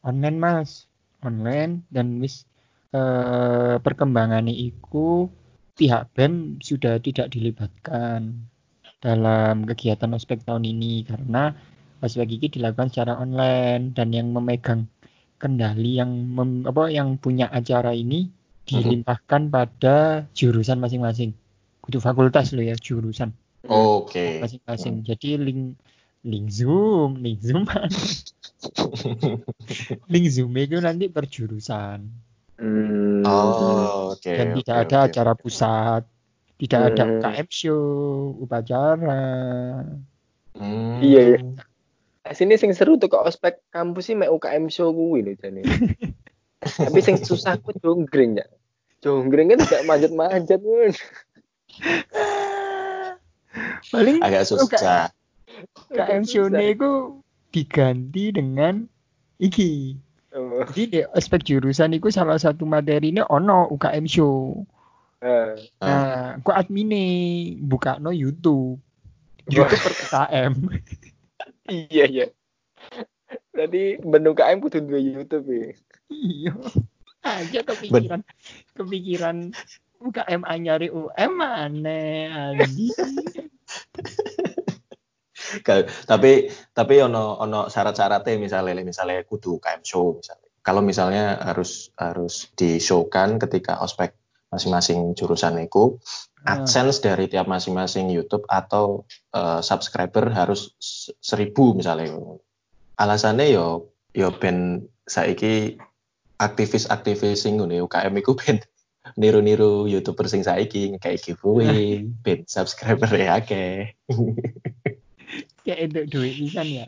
[0.00, 0.88] online mas
[1.20, 2.48] online dan wis
[2.96, 5.28] eh, perkembangannya iku
[5.78, 8.50] pihak BEM sudah tidak dilibatkan
[8.98, 11.54] dalam kegiatan ospek tahun ini karena
[12.02, 14.90] ospek ini dilakukan secara online dan yang memegang
[15.38, 18.26] kendali yang mem- apa yang punya acara ini
[18.66, 21.32] dilimpahkan pada jurusan masing-masing.
[21.78, 23.30] Kudu fakultas lo ya jurusan.
[23.70, 24.42] Oke.
[24.42, 25.06] masing-masing.
[25.06, 25.78] Jadi link
[26.26, 27.64] link zoom link zoom.
[30.12, 32.27] Link zoom itu nanti per jurusan
[32.58, 33.22] Hmm.
[33.22, 34.26] Oh, oke.
[34.26, 35.06] dan oke, tidak ada oke.
[35.10, 36.02] acara pusat,
[36.58, 37.12] tidak ada Hmm.
[37.22, 37.82] UKM show,
[38.42, 39.24] upacara.
[40.58, 40.98] Hmm.
[40.98, 41.40] Iya, iya.
[42.34, 45.62] Sini sing seru tuh kok ospek kampus sih mek UKM show kuwi lho jane.
[46.84, 48.46] Tapi sing susah ku jonggring ya.
[49.00, 50.92] Jonggring kan tidak manjat-manjat pun.
[53.94, 55.14] Paling Agak susah.
[55.94, 57.22] UKM show itu
[57.54, 58.84] diganti dengan
[59.38, 59.94] iki.
[60.36, 64.60] Oh, Jadi di aspek jurusan itu salah satu materinya ono UKM show.
[65.24, 65.56] eh.
[65.80, 67.02] Nah, kok admine
[67.64, 68.76] buka no YouTube.
[69.48, 70.54] YouTube per UKM.
[71.68, 72.26] Iya, iya.
[73.52, 75.68] Berarti ben UKM kudu duwe YouTube ya.
[76.08, 76.52] Iya.
[77.20, 78.24] Aja kepikiran
[78.72, 79.52] kepikiran
[80.00, 82.88] UKM anyari UM aneh anjing.
[86.06, 90.48] Tapi tapi ono ono syarat-syaratnya misalnya misalnya kudu UKM show misalnya.
[90.62, 94.12] Kalau misalnya harus harus di showkan ketika ospek
[94.52, 95.96] masing-masing jurusan itu
[96.46, 96.62] Ah.
[96.62, 99.02] AdSense dari tiap masing-masing YouTube atau
[99.34, 102.14] eh, subscriber harus se- seribu misalnya.
[102.94, 105.76] Alasannya yo yo ben saiki
[106.38, 108.62] aktivis-aktivis sing ngene UKM iku ben
[109.18, 113.98] niru-niru YouTuber sing saiki kayak giveaway, ben subscriber ya akeh.
[115.68, 116.86] Kayak untuk duit pisan ya.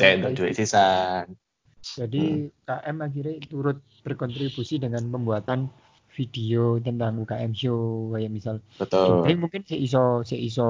[0.00, 1.36] Kayak untuk duit sisan.
[1.84, 5.68] Jadi KM akhirnya turut berkontribusi dengan pembuatan
[6.16, 9.24] video tentang UKM show kayak misal Betul.
[9.24, 10.68] Jogja mungkin saya iso saya iso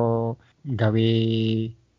[0.67, 1.11] gawe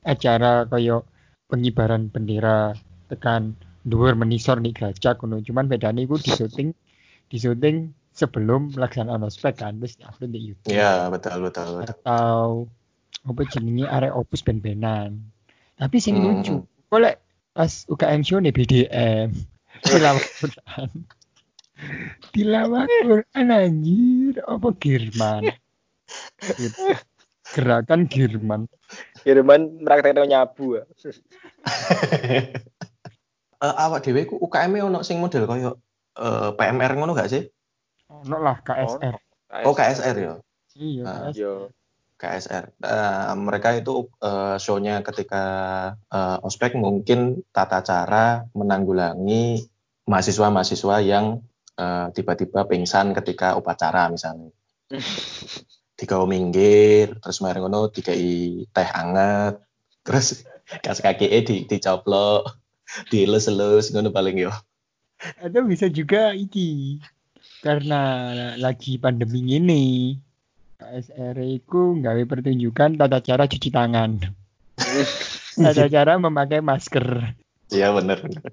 [0.08, 1.04] acara kayak
[1.50, 2.76] pengibaran bendera
[3.12, 6.70] tekan dhuwur menisor nih gajah kuno cuman bedanya iku di syuting
[7.28, 11.98] di syuting sebelum pelaksanaan ospek kan terus upload di YouTube Iya, betul betul betul.
[11.98, 12.44] atau
[13.22, 15.22] apa jenenge arek opus ben-benan
[15.76, 16.42] tapi sing Hmm.
[16.42, 16.56] lucu
[16.88, 17.16] boleh
[17.52, 19.30] pas UKM show nih BDM
[19.84, 20.90] tilawah Quran
[22.32, 25.44] tilawah Quran anjir apa Girman
[27.52, 28.62] gerakan Girman
[29.22, 30.76] Jerman praktekno nyabu.
[30.76, 30.84] ya.
[33.62, 35.78] Eh, awak dhewe ku UKM ono sing model koyo
[36.18, 37.46] eh, PMR ngono gak sih?
[38.10, 39.14] ono lah KSR
[39.62, 40.34] Oh, KSR ya.
[40.74, 41.04] iya.
[41.06, 41.54] KSR Yo.
[42.22, 42.66] KSR.
[42.78, 45.44] Eh, mereka itu eh, show-nya ketika
[46.06, 49.66] eh, ospek mungkin tata cara menanggulangi
[50.06, 51.42] mahasiswa-mahasiswa yang
[51.82, 54.54] eh, tiba-tiba pingsan ketika upacara misalnya.
[55.98, 59.58] Digawa minggir, terus mari ngono dikai teh anget,
[60.06, 60.46] terus
[60.86, 62.54] kas kaki di dicoplok,
[63.12, 64.54] dielus-elus ngono paling yo.
[65.22, 66.98] atau bisa juga iki
[67.62, 68.02] karena
[68.58, 70.18] lagi pandemi ini
[70.82, 74.17] KSR itu nggawe pertunjukan tata cara cuci tangan
[75.70, 77.38] tata cara memakai masker
[77.72, 78.52] Iya bener bener.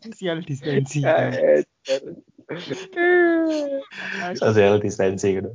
[0.00, 1.04] social distancing.
[4.40, 5.52] Social distancing gitu.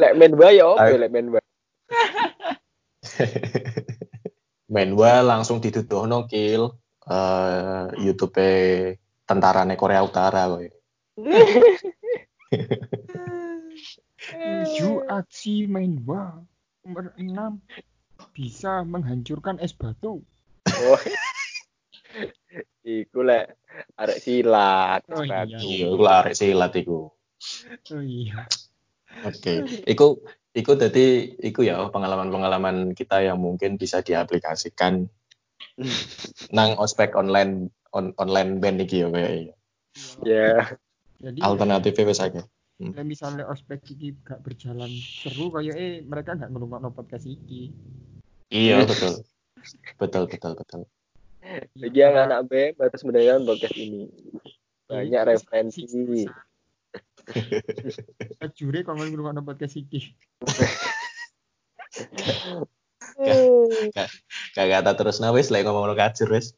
[0.00, 0.96] Lek men wae ya Ayo.
[0.96, 1.44] lek wae.
[4.72, 6.72] Menwa langsung dituduhno kill
[7.08, 8.40] eh YouTube
[9.24, 10.68] tentarane Korea Utara kowe.
[14.36, 16.36] Isu aksi main wah
[16.84, 20.20] nomor 6 bisa menghancurkan es batu
[20.68, 21.00] Oh.
[22.88, 23.60] Iku lek
[24.00, 25.04] arek silat.
[25.12, 25.44] Oh, iya.
[25.44, 25.60] Batu.
[25.60, 27.12] Iya, iku arek silat iku.
[27.94, 28.48] oh iya
[29.22, 29.84] Oke.
[29.86, 30.24] Iku
[30.56, 35.06] iku dadi iku ya pengalaman-pengalaman kita yang mungkin bisa diaplikasikan
[36.56, 39.54] nang ospek online on, online band iki ya kayak iya.
[40.24, 40.52] Ya.
[41.22, 42.46] jadi Alternatifnya wis akeh.
[42.78, 47.74] Lah misalnya ospek iki gak berjalan seru kayak eh mereka gak ngerungokno podcast iki.
[48.54, 49.26] Iya, betul.
[49.98, 50.80] Betul, betul, betul.
[51.74, 54.06] Bagi yang anak B harus mendengarkan podcast ini.
[54.86, 55.82] Banyak referensi.
[58.54, 60.14] Jure kok ngerungokno podcast iki.
[64.54, 66.54] Kagak tak terus nah wis lek ngomong kacur wis.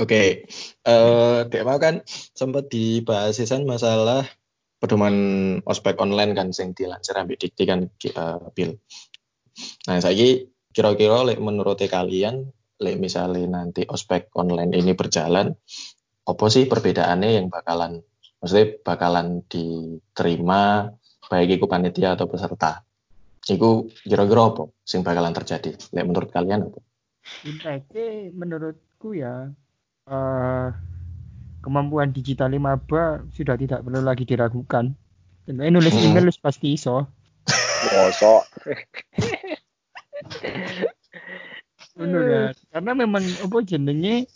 [0.02, 0.50] Oke,
[0.82, 2.02] eh dek mau kan
[2.34, 4.26] sempat dibahas sisan masalah
[4.82, 5.14] pedoman
[5.62, 8.74] ospek online kan sing dilansir ambek dikti kan eh, Bill.
[9.86, 12.50] Nah, saiki kira-kira menurut kalian
[12.98, 15.54] misalnya nanti ospek online ini berjalan
[16.26, 18.02] apa sih perbedaannya yang bakalan
[18.42, 20.90] maksudnya bakalan diterima
[21.30, 22.82] baik itu panitia atau peserta?
[23.46, 25.78] Iku kira-kira apa sing bakalan terjadi?
[25.94, 26.82] Menurut kalian apa?
[27.46, 29.54] Impactnya menurutku ya
[30.08, 30.68] eh
[31.62, 34.94] kemampuan digital maba sudah tidak perlu lagi diragukan.
[35.46, 36.14] Dan nulis Hmm.
[36.14, 37.06] email pasti iso.
[37.92, 38.44] Mosok.
[41.98, 42.54] Bener kan?
[42.72, 44.30] Karena memang apa jenenge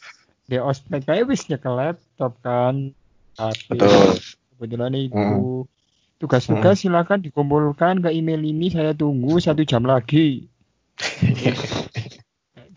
[0.45, 2.93] di ospek kayak wis nyekel laptop kan
[3.38, 4.22] HP Betul.
[4.53, 5.66] kebetulan itu
[6.22, 10.45] tugas-tugas silakan dikumpulkan ke email ini saya tunggu satu jam lagi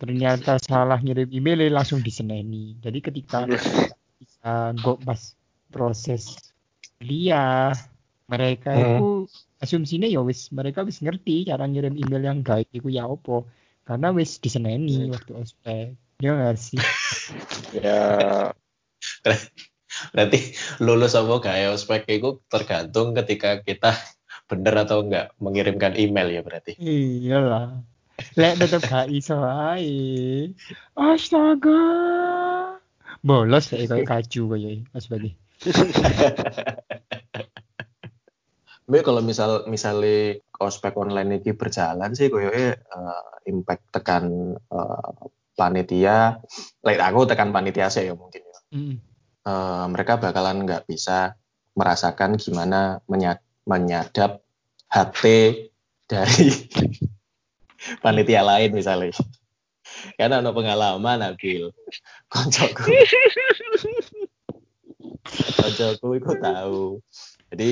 [0.09, 2.81] ternyata salah ngirim email langsung diseneni.
[2.81, 5.21] Jadi ketika bisa kok pas
[5.69, 6.41] proses
[6.97, 7.77] kuliah
[8.25, 9.05] mereka Hmm.
[9.05, 9.09] itu
[9.61, 13.45] asumsinya ya wis mereka wis ngerti cara ngirim email yang baik itu ya opo
[13.85, 15.93] karena wis diseneni waktu ospek.
[16.25, 16.81] Ya nggak sih?
[17.69, 18.49] Ya,
[20.17, 21.69] Berarti lulus apa gak ya?
[21.77, 23.93] Ospek itu tergantung ketika kita
[24.49, 26.73] bener atau enggak mengirimkan email ya berarti.
[26.81, 27.85] iyalah
[28.39, 30.55] lek tetep gak iso ae
[30.95, 31.83] astaga
[33.27, 35.35] bolos kayak kayak kaju kayak ospek
[38.89, 45.13] Tapi kalau misal misalnya ospek online ini berjalan sih koyoke eh, impact tekan eh,
[45.59, 46.41] panitia,
[46.87, 48.59] like aku tekan panitia sih ya mungkin ya.
[48.73, 48.97] Mm.
[49.45, 51.37] Eh, mereka bakalan nggak bisa
[51.77, 54.41] merasakan gimana menya- menyadap
[54.89, 55.23] HT
[56.09, 56.49] dari
[58.03, 59.15] panitia lain misalnya.
[60.15, 61.73] Karena ada pengalaman Nabil.
[62.29, 62.93] Koncoku.
[65.57, 67.01] Koncoku itu tahu.
[67.49, 67.69] Jadi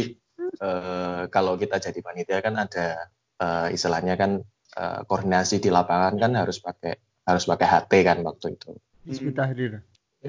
[0.63, 4.41] eh, kalau kita jadi panitia kan ada eh, istilahnya kan
[4.77, 6.97] eh, koordinasi di lapangan kan harus pakai
[7.27, 8.71] harus pakai HT kan waktu itu.
[9.07, 9.83] Hizbut Tahrir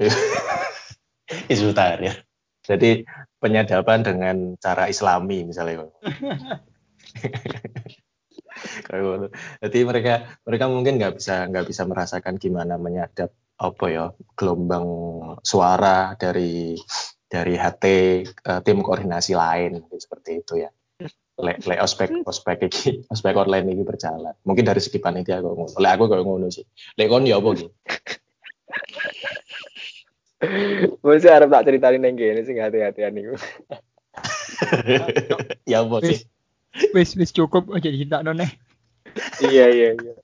[1.50, 2.14] Hizbut Tahrir.
[2.68, 3.00] Jadi
[3.40, 5.88] penyadapan dengan cara Islami misalnya.
[8.84, 9.26] Kayak gitu.
[9.64, 10.12] Jadi mereka
[10.46, 14.04] mereka mungkin nggak bisa nggak bisa merasakan gimana menyadap apa ya
[14.38, 14.86] gelombang
[15.42, 16.78] suara dari
[17.28, 17.84] dari HT
[18.24, 20.70] eh, tim koordinasi lain seperti itu ya.
[21.38, 24.34] Le, le ospek ospek iki ospek online ini berjalan.
[24.42, 25.76] Mungkin dari segi panitia kok ngono.
[25.78, 26.66] Le aku kok ngono sih.
[26.98, 27.70] Le kon ya apa gitu?
[31.18, 33.34] sih harap tak ceritain yang gini sih hati-hatian nih.
[35.70, 36.26] ya apa sih?
[36.94, 38.50] wis wis cukup aja cerita noneh
[39.44, 40.14] iya iya iya.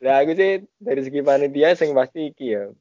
[0.00, 2.72] Nah aku sih dari segi panitia sing pasti iki ya.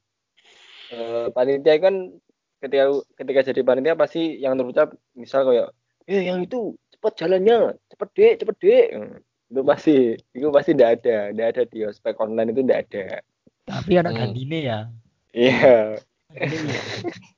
[0.90, 2.16] Eh, panitia kan
[2.60, 2.86] ketika
[3.16, 5.72] ketika jadi panitia pasti yang terucap misal kayak
[6.10, 9.16] eh yang itu cepet jalannya cepet dek cepet dek Hmm,
[9.50, 9.96] itu pasti
[10.36, 13.06] itu pasti tidak ada tidak ada di ospek online itu tidak ada
[13.64, 14.20] tapi anak Hmm.
[14.34, 14.80] gantine ya
[15.32, 15.78] iya ya.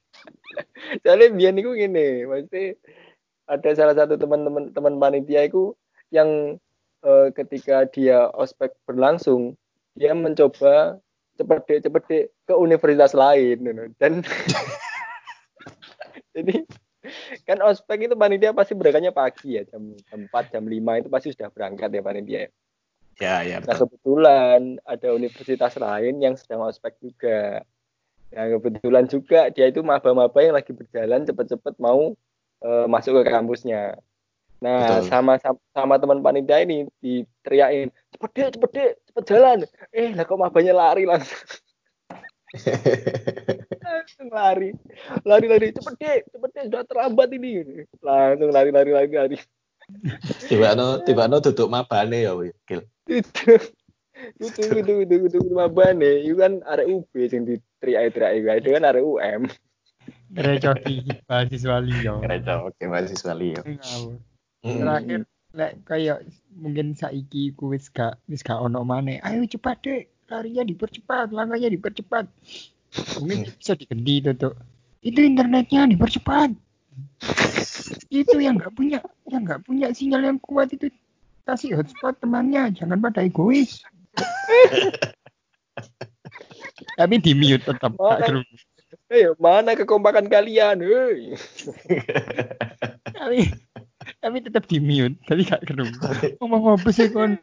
[1.06, 2.64] soalnya biar niku gini pasti
[3.48, 5.76] ada salah satu teman-teman teman panitia itu
[6.10, 6.58] yang
[7.06, 9.56] eh, ketika dia ospek berlangsung
[9.98, 10.98] dia mencoba
[11.36, 12.04] cepet cepet
[12.48, 13.88] ke universitas lain you know.
[13.98, 14.22] dan
[16.36, 16.64] jadi
[17.50, 21.28] kan ospek itu panitia pasti berangkatnya pagi ya jam, jam 4 jam 5 itu pasti
[21.34, 22.42] sudah berangkat ya panitia
[23.22, 23.86] Ya ya Nah betul.
[23.86, 27.62] kebetulan ada universitas lain yang sedang ospek juga.
[28.34, 32.18] Nah kebetulan juga dia itu maba-maba yang lagi berjalan cepet-cepet mau
[32.66, 34.02] eh, masuk ke kampusnya.
[34.62, 35.10] Nah Betul.
[35.10, 39.60] sama sama, sama teman panitia ini diteriakin cepet deh cepet deh cepet jalan.
[39.90, 41.42] Eh lah kok mabanya lari langsung
[43.82, 44.70] langsung lari
[45.26, 47.66] lari lari cepet deh cepet deh sudah terlambat ini
[48.06, 49.38] langsung lari lari lari lari
[50.46, 52.54] tiba no tiba no duduk mabane ya Wil.
[53.10, 53.58] itu
[54.38, 58.84] itu itu itu itu itu mabane itu kan arek UB sing diteriak-teriak itu itu kan
[58.86, 59.42] arek UM
[60.32, 63.36] Recoki mahasiswa liya Gereja oke mahasiswa.
[63.36, 64.31] Ngawur.
[64.62, 64.78] Mm.
[64.78, 66.20] terakhir lek kayak
[66.56, 71.76] mungkin saiki ku wis gak wis gak ono maneh ayo cepat dek larinya dipercepat langkahnya
[71.76, 72.24] dipercepat.
[73.20, 74.56] Mungkin bisa diganti itu tuh
[75.02, 76.54] itu internetnya dipercepat.
[78.12, 79.00] Itu yang nggak punya
[79.32, 80.92] yang nggak punya sinyal yang kuat itu.
[81.48, 83.80] Kasih hotspot temannya jangan pada egois.
[87.00, 88.28] Tapi di mute tetap gak Mana?
[88.28, 88.56] kerungu.
[89.12, 90.84] eh mana kekompakan kalian?
[93.16, 93.48] Tapi
[94.22, 95.98] tapi tetap di mute tapi gak kerungu
[96.42, 97.38] ngomong apa sih kon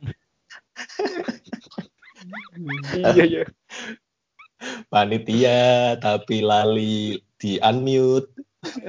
[2.95, 3.45] iya iya
[4.91, 8.35] Panitia tapi lali di unmute,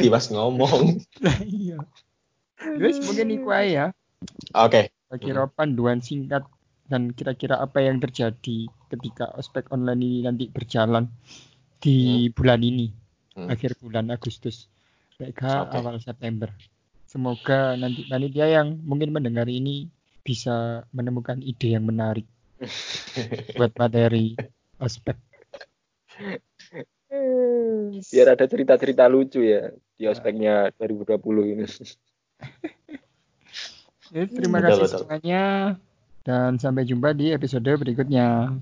[0.01, 0.97] tiba ngomong.
[1.45, 1.77] Iya
[2.57, 3.93] Terus mungkin iku ya
[4.57, 4.89] Oke.
[5.21, 6.41] kira panduan singkat
[6.89, 11.05] dan kira-kira apa yang terjadi ketika ospek online ini nanti berjalan
[11.77, 12.89] di bulan ini
[13.39, 13.47] Hmm.
[13.47, 14.67] akhir bulan Agustus
[15.15, 15.79] mereka Oke.
[15.79, 16.51] awal September
[17.09, 19.89] semoga nanti panitia yang mungkin mendengar ini
[20.21, 22.29] bisa menemukan ide yang menarik
[23.57, 24.37] buat materi
[24.77, 25.17] ospek.
[28.13, 31.65] Biar ada cerita-cerita lucu ya di ospeknya 2020 ini.
[34.09, 34.99] Ya, terima Betul, kasih betul.
[35.05, 35.45] semuanya.
[36.25, 38.57] Dan sampai jumpa di episode berikutnya